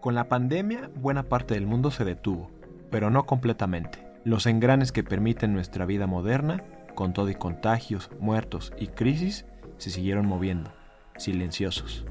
[0.00, 2.50] Con la pandemia, buena parte del mundo se detuvo,
[2.90, 3.98] pero no completamente.
[4.24, 6.64] Los engranes que permiten nuestra vida moderna,
[6.94, 9.44] con todo y contagios, muertos y crisis,
[9.76, 10.72] se siguieron moviendo,
[11.18, 12.06] silenciosos.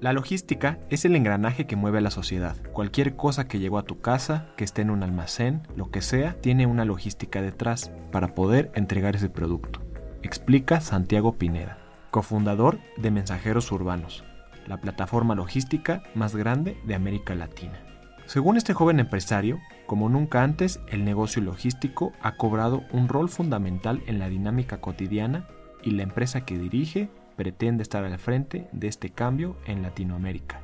[0.00, 2.56] La logística es el engranaje que mueve a la sociedad.
[2.72, 6.34] Cualquier cosa que llegó a tu casa, que esté en un almacén, lo que sea,
[6.40, 9.80] tiene una logística detrás para poder entregar ese producto.
[10.22, 11.78] Explica Santiago Pineda,
[12.12, 14.24] cofundador de Mensajeros Urbanos,
[14.66, 17.78] la plataforma logística más grande de América Latina.
[18.26, 24.02] Según este joven empresario, como nunca antes, el negocio logístico ha cobrado un rol fundamental
[24.06, 25.46] en la dinámica cotidiana
[25.82, 30.60] y la empresa que dirige pretende estar al frente de este cambio en Latinoamérica.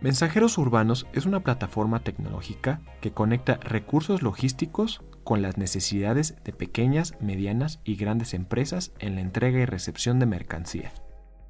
[0.00, 7.14] Mensajeros Urbanos es una plataforma tecnológica que conecta recursos logísticos con las necesidades de pequeñas,
[7.20, 10.90] medianas y grandes empresas en la entrega y recepción de mercancía.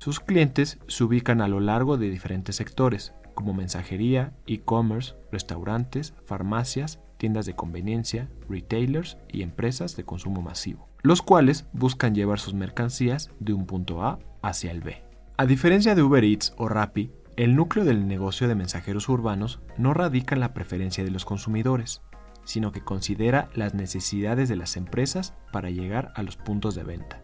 [0.03, 6.99] Sus clientes se ubican a lo largo de diferentes sectores, como mensajería, e-commerce, restaurantes, farmacias,
[7.19, 13.31] tiendas de conveniencia, retailers y empresas de consumo masivo, los cuales buscan llevar sus mercancías
[13.39, 15.05] de un punto A hacia el B.
[15.37, 19.95] A diferencia de Uber Eats o Rappi, el núcleo del negocio de mensajeros urbanos no
[19.95, 22.03] radica en la preferencia de los consumidores,
[22.43, 27.23] sino que considera las necesidades de las empresas para llegar a los puntos de venta.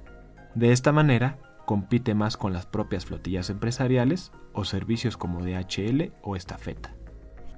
[0.55, 1.39] De esta manera,
[1.69, 6.95] compite más con las propias flotillas empresariales o servicios como DHL o Estafeta.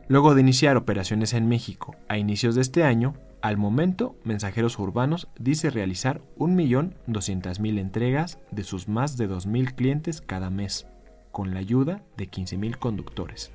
[0.08, 5.28] Luego de iniciar operaciones en México a inicios de este año, al momento Mensajeros Urbanos
[5.38, 10.88] dice realizar 1.200.000 entregas de sus más de 2.000 clientes cada mes,
[11.30, 13.52] con la ayuda de 15.000 conductores,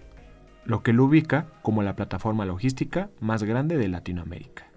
[0.63, 4.71] lo que lo ubica como la plataforma logística más grande de Latinoamérica.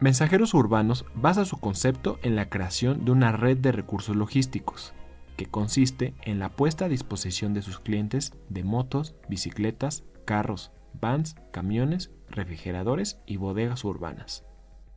[0.00, 4.92] Mensajeros Urbanos basa su concepto en la creación de una red de recursos logísticos,
[5.40, 10.70] que consiste en la puesta a disposición de sus clientes de motos, bicicletas, carros,
[11.00, 14.44] vans, camiones, refrigeradores y bodegas urbanas,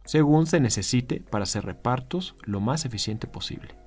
[0.04, 3.78] según se necesite para hacer repartos lo más eficiente posible.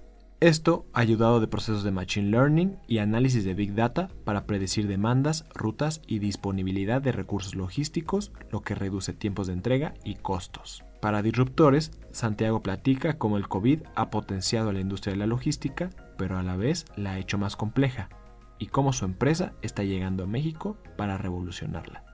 [0.40, 5.44] Esto ayudado de procesos de Machine Learning y análisis de Big Data para predecir demandas,
[5.54, 10.82] rutas y disponibilidad de recursos logísticos, lo que reduce tiempos de entrega y costos.
[11.02, 16.38] Para disruptores, Santiago platica cómo el COVID ha potenciado la industria de la logística, pero
[16.38, 18.08] a la vez la ha hecho más compleja,
[18.58, 22.04] y cómo su empresa está llegando a México para revolucionarla.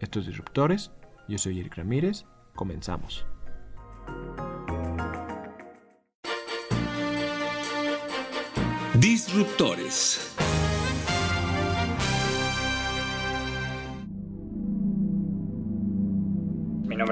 [0.00, 0.92] Estos disruptores,
[1.28, 2.24] yo soy Eric Ramírez,
[2.54, 3.26] comenzamos.
[8.94, 10.27] Disruptores.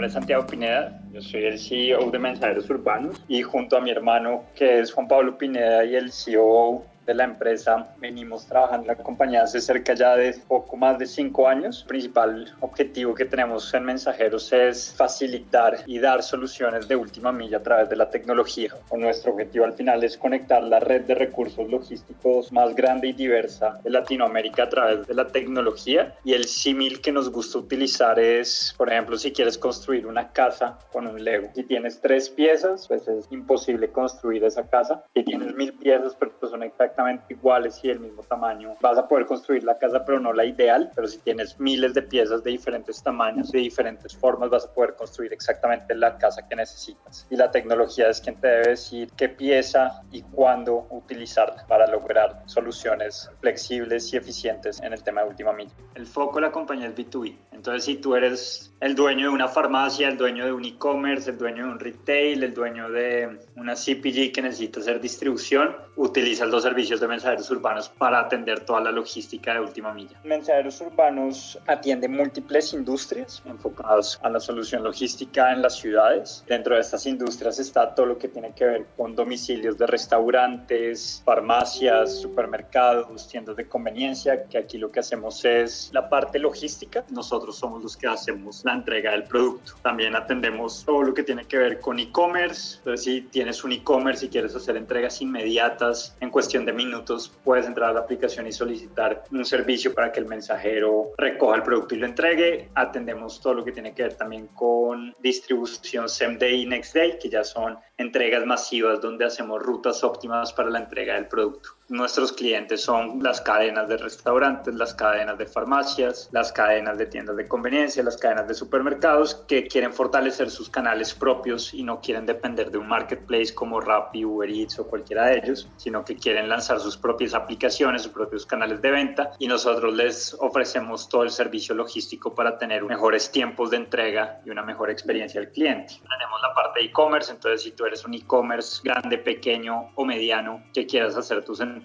[0.07, 3.91] Nombre es Santiago Pineda, yo soy el CEO de Mensajeros Urbanos y junto a mi
[3.91, 7.95] hermano que es Juan Pablo Pineda y el CEO de la empresa.
[7.99, 11.83] Venimos trabajando en la compañía hace cerca ya de poco más de cinco años.
[11.83, 17.59] El principal objetivo que tenemos en Mensajeros es facilitar y dar soluciones de última milla
[17.59, 18.75] a través de la tecnología.
[18.93, 23.79] nuestro objetivo al final es conectar la red de recursos logísticos más grande y diversa
[23.85, 26.15] de Latinoamérica a través de la tecnología.
[26.25, 30.79] Y el símil que nos gusta utilizar es, por ejemplo, si quieres construir una casa
[30.93, 31.49] con un Lego.
[31.55, 35.05] Si tienes tres piezas, pues es imposible construir esa casa.
[35.15, 36.96] Si tienes mil piezas, pero pues son exactamente
[37.29, 40.91] iguales y del mismo tamaño, vas a poder construir la casa, pero no la ideal.
[40.95, 44.95] Pero si tienes miles de piezas de diferentes tamaños, de diferentes formas, vas a poder
[44.95, 47.27] construir exactamente la casa que necesitas.
[47.31, 52.43] Y la tecnología es quien te debe decir qué pieza y cuándo utilizarla para lograr
[52.47, 55.73] soluciones flexibles y eficientes en el tema de última milla.
[55.95, 57.37] El foco de la compañía es B2B.
[57.53, 61.39] Entonces, si tú eres el dueño de una farmacia, el dueño de un e-commerce, el
[61.39, 66.63] dueño de un retail, el dueño de una CPG que necesita hacer distribución, utilizas los
[66.63, 70.17] servicios de mensajeros urbanos para atender toda la logística de última milla.
[70.23, 76.45] Mensajeros urbanos atiende múltiples industrias enfocadas a la solución logística en las ciudades.
[76.47, 81.23] Dentro de estas industrias está todo lo que tiene que ver con domicilios de restaurantes,
[81.25, 87.05] farmacias, supermercados, tiendas de conveniencia, que aquí lo que hacemos es la parte logística.
[87.11, 89.73] Nosotros somos los que hacemos la entrega del producto.
[89.83, 92.79] También atendemos todo lo que tiene que ver con e-commerce.
[92.79, 97.67] Entonces, si tienes un e-commerce y quieres hacer entregas inmediatas en cuestión de minutos, puedes
[97.67, 101.95] entrar a la aplicación y solicitar un servicio para que el mensajero recoja el producto
[101.95, 102.69] y lo entregue.
[102.75, 107.19] Atendemos todo lo que tiene que ver también con distribución same day y next day,
[107.19, 111.71] que ya son entregas masivas donde hacemos rutas óptimas para la entrega del producto.
[111.89, 117.37] Nuestros clientes son las cadenas de restaurantes, las cadenas de farmacias, las cadenas de tiendas
[117.37, 122.27] de conveniencia, las cadenas de supermercados que quieren fortalecer sus canales propios y no quieren
[122.27, 126.49] depender de un marketplace como Rappi, Uber Eats o cualquiera de ellos, sino que quieren
[126.49, 131.31] lanzar sus propias aplicaciones, sus propios canales de venta y nosotros les ofrecemos todo el
[131.31, 135.95] servicio logístico para tener mejores tiempos de entrega y una mejor experiencia al cliente.
[136.03, 140.65] Tenemos la parte de e-commerce, entonces si tú eres un e-commerce grande, pequeño o mediano
[140.75, 141.76] que quieras hacer tus entregas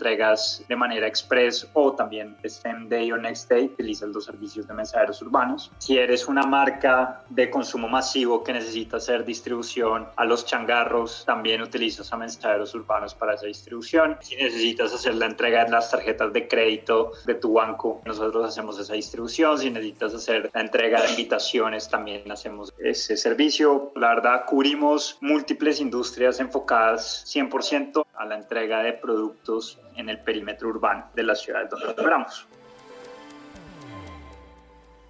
[0.67, 5.21] de manera express o también same day o next day, utilizas los servicios de mensajeros
[5.21, 5.71] urbanos.
[5.77, 11.61] Si eres una marca de consumo masivo que necesita hacer distribución a los changarros, también
[11.61, 14.17] utilizas a mensajeros urbanos para esa distribución.
[14.21, 18.79] Si necesitas hacer la entrega de las tarjetas de crédito de tu banco, nosotros hacemos
[18.79, 19.57] esa distribución.
[19.57, 23.91] Si necesitas hacer la entrega de invitaciones, también hacemos ese servicio.
[23.95, 30.69] La verdad, cubrimos múltiples industrias enfocadas 100% a la entrega de productos en el perímetro
[30.69, 32.47] urbano de la ciudad donde operamos.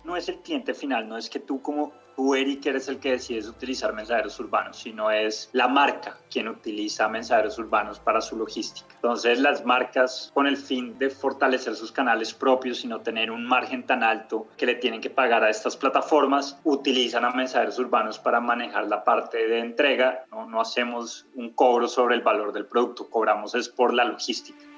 [0.04, 3.12] No es el cliente final, no es que tú como tú, Eric, eres el que
[3.12, 8.88] decides utilizar mensajeros urbanos, sino es la marca quien utiliza mensajeros urbanos para su logística.
[8.96, 13.46] Entonces, las marcas, con el fin de fortalecer sus canales propios y no tener un
[13.46, 18.20] margen tan alto que le tienen que pagar a estas plataformas, utilizan a mensajeros urbanos
[18.20, 20.26] para manejar la parte de entrega.
[20.32, 24.71] No, no hacemos un cobro sobre el valor del producto, cobramos es por la logística.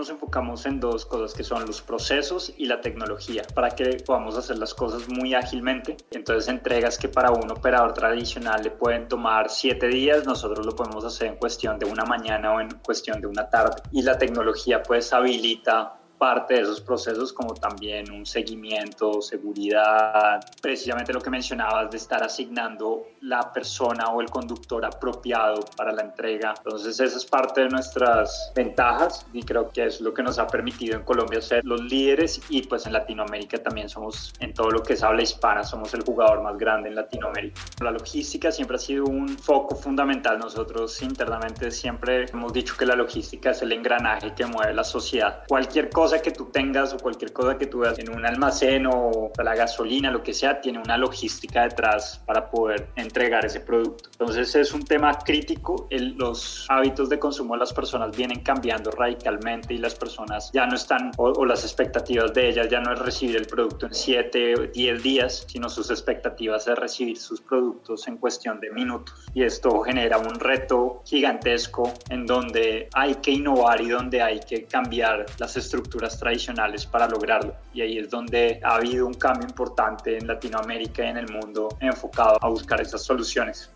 [0.00, 4.34] Nos enfocamos en dos cosas que son los procesos y la tecnología para que podamos
[4.34, 5.98] hacer las cosas muy ágilmente.
[6.10, 11.04] Entonces entregas que para un operador tradicional le pueden tomar siete días, nosotros lo podemos
[11.04, 13.82] hacer en cuestión de una mañana o en cuestión de una tarde.
[13.92, 21.14] Y la tecnología pues habilita parte de esos procesos como también un seguimiento, seguridad, precisamente
[21.14, 26.52] lo que mencionabas de estar asignando la persona o el conductor apropiado para la entrega.
[26.58, 30.46] Entonces esa es parte de nuestras ventajas y creo que es lo que nos ha
[30.46, 34.82] permitido en Colombia ser los líderes y pues en Latinoamérica también somos en todo lo
[34.82, 37.62] que es habla hispana, somos el jugador más grande en Latinoamérica.
[37.80, 40.38] La logística siempre ha sido un foco fundamental.
[40.38, 45.44] Nosotros internamente siempre hemos dicho que la logística es el engranaje que mueve la sociedad.
[45.48, 49.30] Cualquier cosa que tú tengas o cualquier cosa que tú veas en un almacén o
[49.42, 54.10] la gasolina, lo que sea, tiene una logística detrás para poder entregar ese producto.
[54.12, 55.88] Entonces es un tema crítico.
[55.90, 60.74] los hábitos de consumo de las personas vienen cambiando radicalmente y las personas ya no
[60.74, 64.54] están, o, o las expectativas de ellas ya no es recibir el producto en 7
[64.54, 69.14] o 10 días, sino sus expectativas es recibir sus productos en cuestión de minutos.
[69.34, 74.64] Y esto genera un reto gigantesco en donde hay que innovar y donde hay que
[74.64, 77.54] cambiar las estructuras tradicionales para lograrlo.
[77.74, 81.68] Y ahí es donde ha habido un cambio importante en Latinoamérica y en el mundo
[81.80, 83.70] enfocado a buscar esas soluciones.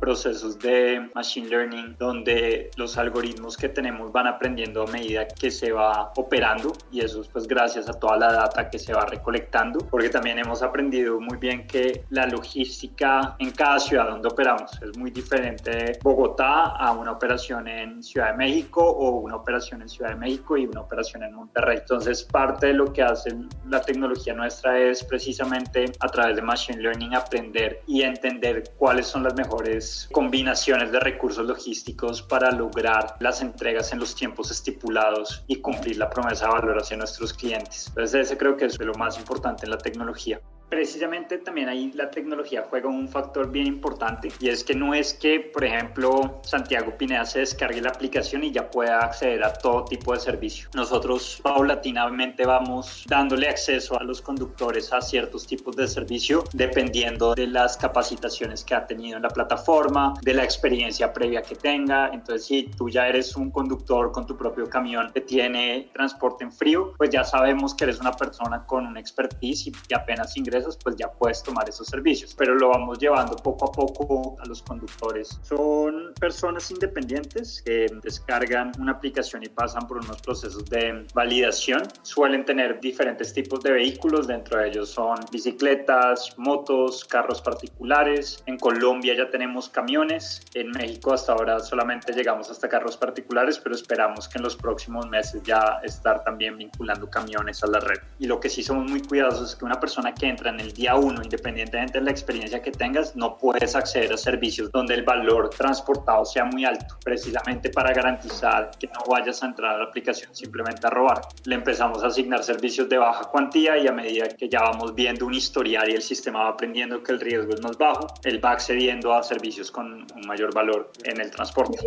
[0.00, 5.72] Procesos de machine learning donde los algoritmos que tenemos van aprendiendo a medida que se
[5.72, 9.78] va operando y eso es pues gracias a toda la data que se va recolectando
[9.90, 14.96] porque también hemos aprendido muy bien que la logística en cada ciudad donde operamos es
[14.96, 20.10] muy diferente Bogotá a una operación en Ciudad de México o una operación en Ciudad
[20.10, 21.78] de México y una operación en Monterrey.
[21.78, 23.34] Entonces parte de lo que hace
[23.68, 29.24] la tecnología nuestra es precisamente a través de machine learning aprender y entender cuáles son
[29.24, 35.56] las mejores combinaciones de recursos logísticos para lograr las entregas en los tiempos estipulados y
[35.56, 37.88] cumplir la promesa de valor hacia nuestros clientes.
[37.88, 42.10] Entonces ese creo que es lo más importante en la tecnología precisamente también ahí la
[42.10, 46.96] tecnología juega un factor bien importante y es que no es que, por ejemplo, Santiago
[46.96, 50.68] Pineda se descargue la aplicación y ya pueda acceder a todo tipo de servicio.
[50.74, 57.48] Nosotros paulatinamente vamos dándole acceso a los conductores a ciertos tipos de servicio dependiendo de
[57.48, 62.10] las capacitaciones que ha tenido en la plataforma, de la experiencia previa que tenga.
[62.12, 66.52] Entonces, si tú ya eres un conductor con tu propio camión que tiene transporte en
[66.52, 70.78] frío, pues ya sabemos que eres una persona con una expertise y apenas ingresa empresas,
[70.82, 74.62] pues ya puedes tomar esos servicios, pero lo vamos llevando poco a poco a los
[74.62, 75.38] conductores.
[75.42, 81.82] Son personas independientes que descargan una aplicación y pasan por unos procesos de validación.
[82.02, 88.42] Suelen tener diferentes tipos de vehículos, dentro de ellos son bicicletas, motos, carros particulares.
[88.46, 93.74] En Colombia ya tenemos camiones, en México hasta ahora solamente llegamos hasta carros particulares, pero
[93.74, 97.98] esperamos que en los próximos meses ya estar también vinculando camiones a la red.
[98.18, 100.72] Y lo que sí somos muy cuidadosos es que una persona que entra en el
[100.72, 105.02] día uno, independientemente de la experiencia que tengas, no puedes acceder a servicios donde el
[105.02, 109.84] valor transportado sea muy alto, precisamente para garantizar que no vayas a entrar a la
[109.84, 111.22] aplicación simplemente a robar.
[111.44, 115.26] Le empezamos a asignar servicios de baja cuantía y a medida que ya vamos viendo
[115.26, 118.52] un historial y el sistema va aprendiendo que el riesgo es más bajo, él va
[118.52, 121.78] accediendo a servicios con un mayor valor en el transporte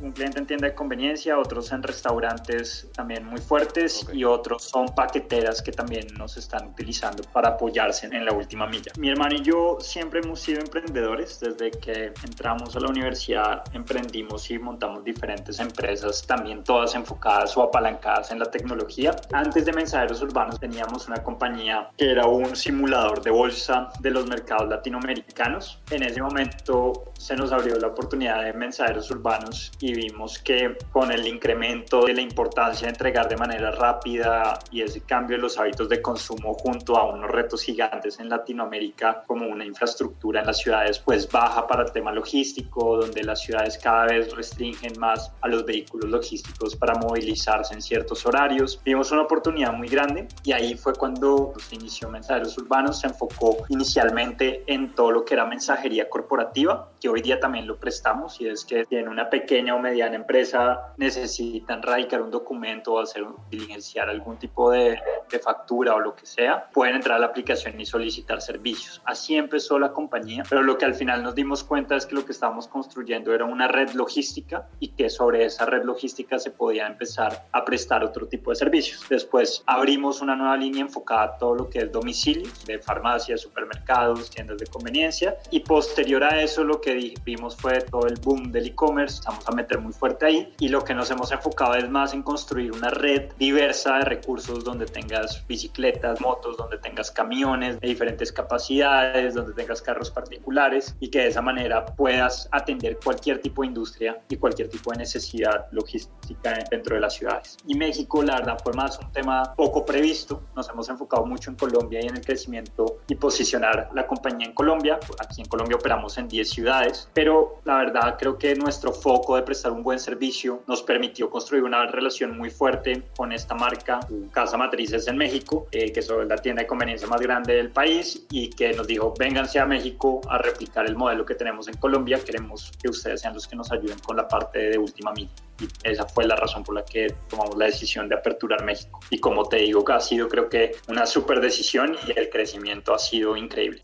[0.00, 4.86] un cliente en tienda de conveniencia, otros en restaurantes también muy fuertes y otros son
[4.94, 8.92] paqueteras que también nos están utilizando para apoyarse en la última milla.
[8.98, 11.40] Mi hermano y yo siempre hemos sido emprendedores.
[11.40, 17.62] Desde que entramos a la universidad emprendimos y montamos diferentes empresas, también todas enfocadas o
[17.62, 19.14] apalancadas en la tecnología.
[19.32, 24.26] Antes de Mensajeros Urbanos teníamos una compañía que era un simulador de bolsa de los
[24.26, 25.80] mercados latinoamericanos.
[25.90, 31.12] En ese momento se nos abrió la oportunidad de Mensajeros Urbanos y vimos que con
[31.12, 35.58] el incremento de la importancia de entregar de manera rápida y ese cambio de los
[35.58, 40.58] hábitos de consumo junto a unos retos gigantes en Latinoamérica como una infraestructura en las
[40.58, 45.48] ciudades pues baja para el tema logístico, donde las ciudades cada vez restringen más a
[45.48, 48.80] los vehículos logísticos para movilizarse en ciertos horarios.
[48.84, 53.58] Vimos una oportunidad muy grande y ahí fue cuando se inició Mensajeros Urbanos, se enfocó
[53.68, 58.48] inicialmente en todo lo que era mensajería corporativa, que hoy día también lo prestamos y
[58.48, 64.38] es que tiene una pequeña mediana empresa necesitan radicar un documento o hacer diligenciar algún
[64.38, 64.98] tipo de,
[65.30, 69.00] de, factura o lo que sea, pueden entrar a la aplicación y solicitar servicios.
[69.04, 72.24] Así empezó la compañía, pero lo que al final nos dimos cuenta es que lo
[72.24, 76.86] que estábamos construyendo era una red logística y que sobre esa red logística se podía
[76.86, 79.04] empezar a prestar otro tipo de servicios.
[79.08, 84.30] Después abrimos una nueva línea enfocada a todo lo que es domicilio, de farmacias, supermercados,
[84.30, 88.66] tiendas de conveniencia y posterior a eso lo que vimos fue todo el boom del
[88.66, 92.12] e-commerce, estamos a meter muy fuerte ahí y lo que nos hemos enfocado es más
[92.12, 97.88] en construir una red diversa de recursos donde tengas bicicletas, motos, donde tengas camiones de
[97.88, 103.62] diferentes capacidades, donde tengas carros particulares y que de esa manera puedas atender cualquier tipo
[103.62, 107.56] de industria y cualquier tipo de necesidad logística dentro de las ciudades.
[107.66, 110.42] Y México, la verdad, fue más un tema poco previsto.
[110.56, 114.54] Nos hemos enfocado mucho en Colombia y en el crecimiento y posicionar la compañía en
[114.54, 114.98] Colombia.
[115.20, 119.42] Aquí en Colombia operamos en 10 ciudades, pero la verdad creo que nuestro foco de
[119.50, 123.98] prestar un buen servicio, nos permitió construir una relación muy fuerte con esta marca,
[124.30, 128.24] Casa Matrices en México, eh, que es la tienda de conveniencia más grande del país
[128.30, 132.20] y que nos dijo, vénganse a México a replicar el modelo que tenemos en Colombia,
[132.24, 135.32] queremos que ustedes sean los que nos ayuden con la parte de última milla.
[135.58, 139.00] Y esa fue la razón por la que tomamos la decisión de aperturar México.
[139.10, 143.00] Y como te digo, ha sido creo que una súper decisión y el crecimiento ha
[143.00, 143.82] sido increíble.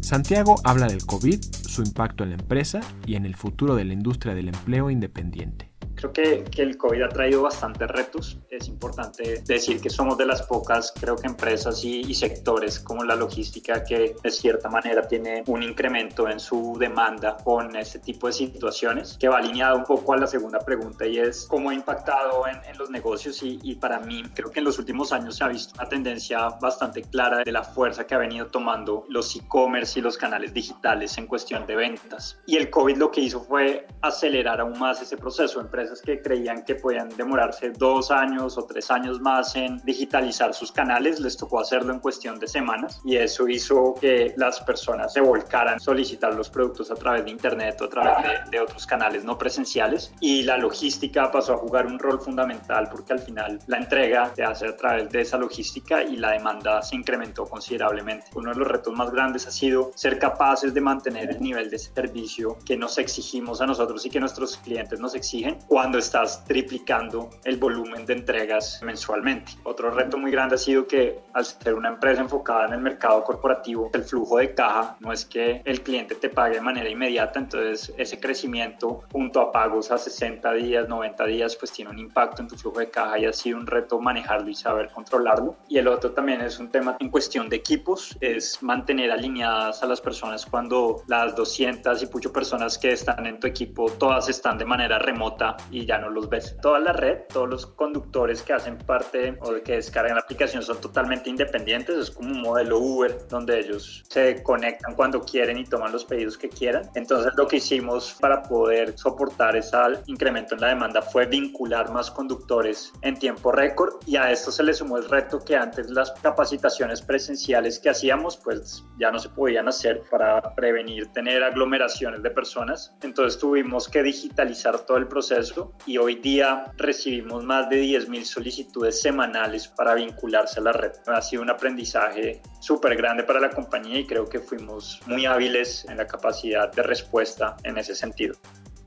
[0.00, 1.40] Santiago habla del COVID,
[1.72, 5.71] su impacto en la empresa y en el futuro de la industria del empleo independiente.
[6.02, 8.36] Creo que, que, el COVID ha traído bastantes retos.
[8.50, 13.04] Es importante decir que somos de las pocas, creo que empresas y, y, sectores como
[13.04, 18.26] la logística que de cierta manera tiene un incremento en su demanda con este tipo
[18.26, 21.74] de situaciones, que va alineado un poco a la segunda pregunta y es cómo ha
[21.74, 25.36] impactado en, en los negocios y, y, para mí creo que en los últimos años
[25.36, 29.36] se ha visto una tendencia bastante clara de la fuerza que ha venido tomando los
[29.36, 32.40] e-commerce y los canales digitales en cuestión de ventas.
[32.44, 35.60] Y el COVID lo que hizo fue acelerar aún más ese proceso.
[35.60, 40.72] Empresas que creían que podían demorarse dos años o tres años más en digitalizar sus
[40.72, 45.20] canales, les tocó hacerlo en cuestión de semanas y eso hizo que las personas se
[45.20, 48.86] volcaran a solicitar los productos a través de internet o a través de, de otros
[48.86, 53.58] canales no presenciales y la logística pasó a jugar un rol fundamental porque al final
[53.66, 58.26] la entrega se hace a través de esa logística y la demanda se incrementó considerablemente.
[58.34, 61.78] Uno de los retos más grandes ha sido ser capaces de mantener el nivel de
[61.78, 67.28] servicio que nos exigimos a nosotros y que nuestros clientes nos exigen cuando estás triplicando
[67.42, 69.50] el volumen de entregas mensualmente.
[69.64, 73.24] Otro reto muy grande ha sido que al ser una empresa enfocada en el mercado
[73.24, 77.40] corporativo, el flujo de caja no es que el cliente te pague de manera inmediata,
[77.40, 82.42] entonces ese crecimiento junto a pagos a 60 días, 90 días, pues tiene un impacto
[82.42, 85.56] en tu flujo de caja y ha sido un reto manejarlo y saber controlarlo.
[85.68, 89.86] Y el otro también es un tema en cuestión de equipos, es mantener alineadas a
[89.86, 94.58] las personas cuando las 200 y muchas personas que están en tu equipo todas están
[94.58, 96.56] de manera remota y ya no los ves.
[96.62, 100.80] Toda la red, todos los conductores que hacen parte o que descargan la aplicación son
[100.80, 105.90] totalmente independientes, es como un modelo Uber donde ellos se conectan cuando quieren y toman
[105.90, 106.88] los pedidos que quieran.
[106.94, 109.72] Entonces lo que hicimos para poder soportar ese
[110.06, 114.62] incremento en la demanda fue vincular más conductores en tiempo récord y a esto se
[114.62, 119.30] le sumó el reto que antes las capacitaciones presenciales que hacíamos pues ya no se
[119.30, 122.94] podían hacer para prevenir tener aglomeraciones de personas.
[123.02, 125.51] Entonces tuvimos que digitalizar todo el proceso
[125.86, 130.92] y hoy día recibimos más de 10.000 solicitudes semanales para vincularse a la red.
[131.06, 135.84] Ha sido un aprendizaje súper grande para la compañía y creo que fuimos muy hábiles
[135.86, 138.34] en la capacidad de respuesta en ese sentido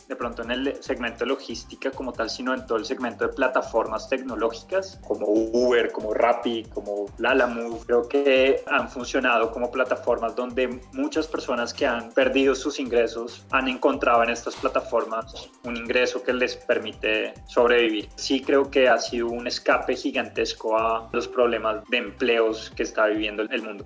[0.07, 4.09] de pronto en el segmento logística como tal, sino en todo el segmento de plataformas
[4.09, 7.79] tecnológicas como Uber, como Rappi, como Lalamove.
[7.85, 13.67] Creo que han funcionado como plataformas donde muchas personas que han perdido sus ingresos han
[13.67, 18.09] encontrado en estas plataformas un ingreso que les permite sobrevivir.
[18.15, 23.07] Sí creo que ha sido un escape gigantesco a los problemas de empleos que está
[23.07, 23.85] viviendo el mundo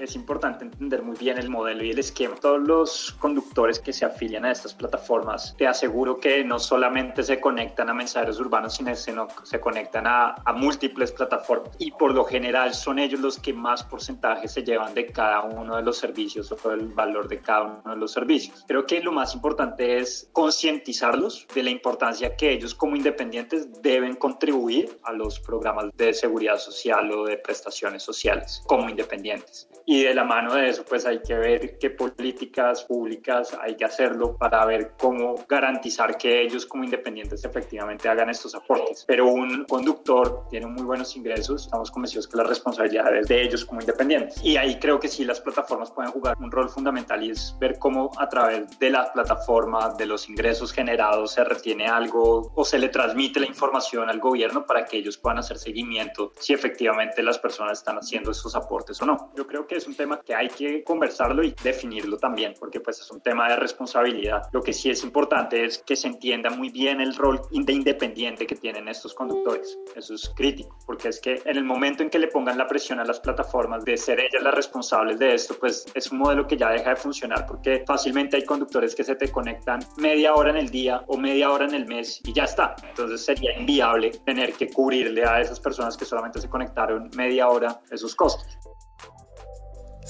[0.00, 2.34] es importante entender muy bien el modelo y el esquema.
[2.36, 7.40] Todos los conductores que se afilian a estas plataformas, te aseguro que no solamente se
[7.40, 11.70] conectan a mensajeros urbanos, sino que se conectan a, a múltiples plataformas.
[11.78, 15.76] Y por lo general son ellos los que más porcentaje se llevan de cada uno
[15.76, 18.64] de los servicios o el valor de cada uno de los servicios.
[18.66, 24.16] Creo que lo más importante es concientizarlos de la importancia que ellos como independientes deben
[24.16, 30.14] contribuir a los programas de seguridad social o de prestaciones sociales como independientes y de
[30.14, 34.64] la mano de eso pues hay que ver qué políticas públicas hay que hacerlo para
[34.64, 39.04] ver cómo garantizar que ellos como independientes efectivamente hagan estos aportes.
[39.08, 43.64] Pero un conductor tiene muy buenos ingresos, estamos convencidos que la responsabilidad es de ellos
[43.64, 44.40] como independientes.
[44.44, 47.76] Y ahí creo que sí las plataformas pueden jugar un rol fundamental y es ver
[47.80, 52.78] cómo a través de la plataforma, de los ingresos generados, se retiene algo o se
[52.78, 57.40] le transmite la información al gobierno para que ellos puedan hacer seguimiento si efectivamente las
[57.40, 59.32] personas están haciendo esos aportes o no.
[59.34, 63.00] Yo creo que es un tema que hay que conversarlo y definirlo también, porque pues
[63.00, 64.42] es un tema de responsabilidad.
[64.52, 68.46] Lo que sí es importante es que se entienda muy bien el rol de independiente
[68.46, 69.78] que tienen estos conductores.
[69.96, 73.00] Eso es crítico, porque es que en el momento en que le pongan la presión
[73.00, 76.58] a las plataformas de ser ellas las responsables de esto, pues es un modelo que
[76.58, 80.58] ya deja de funcionar, porque fácilmente hay conductores que se te conectan media hora en
[80.58, 82.76] el día o media hora en el mes y ya está.
[82.86, 87.80] Entonces sería inviable tener que cubrirle a esas personas que solamente se conectaron media hora
[87.90, 88.58] esos costos.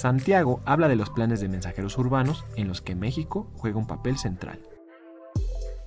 [0.00, 4.16] Santiago habla de los planes de mensajeros urbanos en los que México juega un papel
[4.16, 4.58] central.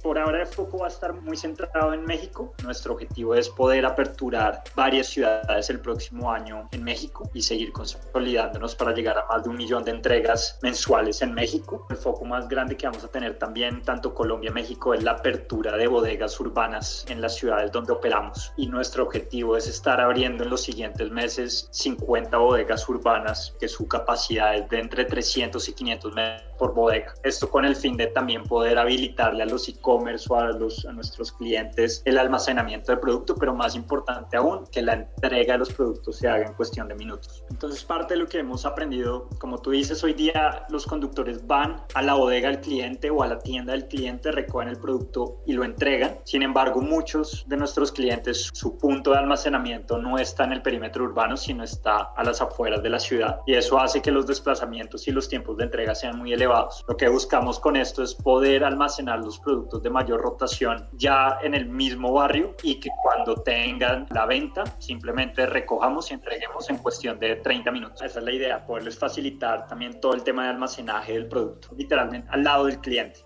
[0.04, 2.54] Por ahora el foco va a estar muy centrado en México.
[2.62, 8.76] Nuestro objetivo es poder aperturar varias ciudades el próximo año en México y seguir consolidándonos
[8.76, 11.88] para llegar a más de un millón de entregas mensuales en México.
[11.90, 15.78] El foco más grande que vamos a tener también, tanto Colombia México, es la apertura
[15.78, 18.52] de bodegas urbanas en las ciudades donde operamos.
[18.58, 23.88] Y nuestro objetivo es estar abriendo en los siguientes meses 50 bodegas urbanas, que su
[23.88, 27.14] capacidad es de entre 300 y 500 metros por bodega.
[27.24, 30.92] Esto con el fin de también poder habilitarle a los e-commerce o a, los, a
[30.94, 35.74] nuestros clientes el almacenamiento de producto, pero más importante aún, que la entrega de los
[35.74, 37.44] productos se haga en cuestión de minutos.
[37.50, 41.82] Entonces, parte de lo que hemos aprendido, como tú dices, hoy día los conductores van
[41.94, 45.54] a la bodega del cliente o a la tienda del cliente, recogen el producto y
[45.54, 46.18] lo entregan.
[46.24, 51.04] Sin embargo, muchos de nuestros clientes, su punto de almacenamiento no está en el perímetro
[51.04, 53.40] urbano, sino está a las afueras de la ciudad.
[53.46, 56.98] Y eso hace que los desplazamientos y los tiempos de entrega sean muy elevados lo
[56.98, 61.68] que buscamos con esto es poder almacenar los productos de mayor rotación ya en el
[61.68, 67.36] mismo barrio y que cuando tengan la venta simplemente recojamos y entreguemos en cuestión de
[67.36, 68.02] 30 minutos.
[68.02, 72.28] Esa es la idea, poderles facilitar también todo el tema de almacenaje del producto, literalmente
[72.32, 73.20] al lado del cliente.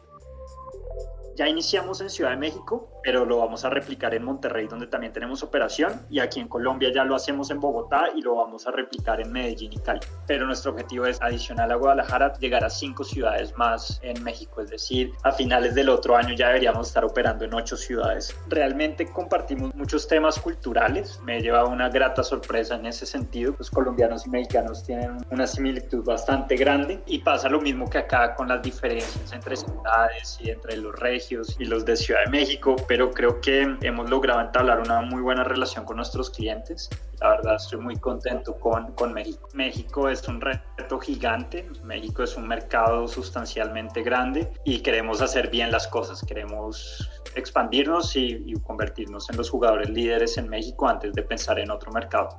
[1.35, 5.13] Ya iniciamos en Ciudad de México, pero lo vamos a replicar en Monterrey, donde también
[5.13, 8.71] tenemos operación, y aquí en Colombia ya lo hacemos en Bogotá y lo vamos a
[8.71, 10.01] replicar en Medellín y Cali.
[10.27, 14.71] Pero nuestro objetivo es, adicional a Guadalajara, llegar a cinco ciudades más en México, es
[14.71, 18.37] decir, a finales del otro año ya deberíamos estar operando en ocho ciudades.
[18.49, 23.71] Realmente compartimos muchos temas culturales, me he llevado una grata sorpresa en ese sentido, los
[23.71, 28.49] colombianos y mexicanos tienen una similitud bastante grande y pasa lo mismo que acá con
[28.49, 32.96] las diferencias entre ciudades y entre los regios y los de Ciudad de México, pero
[33.11, 36.89] creo que hemos logrado entablar una muy buena relación con nuestros clientes.
[37.21, 39.47] La verdad estoy muy contento con, con México.
[39.53, 45.71] México es un reto gigante, México es un mercado sustancialmente grande y queremos hacer bien
[45.71, 51.21] las cosas, queremos expandirnos y, y convertirnos en los jugadores líderes en México antes de
[51.23, 52.29] pensar en otro mercado.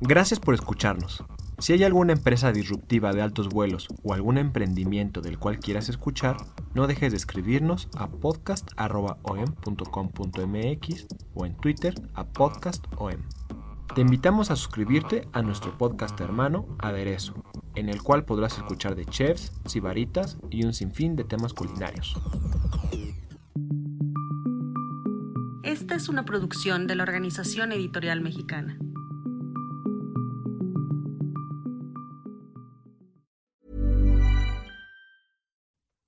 [0.00, 1.24] Gracias por escucharnos.
[1.60, 6.36] Si hay alguna empresa disruptiva de altos vuelos o algún emprendimiento del cual quieras escuchar,
[6.72, 13.24] no dejes de escribirnos a podcast.om.com.mx o en Twitter a podcastom.
[13.92, 17.34] Te invitamos a suscribirte a nuestro podcast hermano Aderezo,
[17.74, 22.14] en el cual podrás escuchar de chefs, sibaritas y un sinfín de temas culinarios.
[25.64, 28.78] Esta es una producción de la Organización Editorial Mexicana.